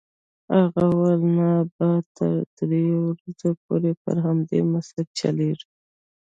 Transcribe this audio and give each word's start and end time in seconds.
هغه 0.57 0.81
وویل 0.89 1.23
نه 1.37 1.49
باد 1.75 2.03
تر 2.17 2.33
دریو 2.57 2.99
ورځو 3.09 3.49
پورې 3.63 3.91
پر 4.03 4.15
همدې 4.25 4.59
مسیر 4.73 5.05
چلیږي. 5.19 5.67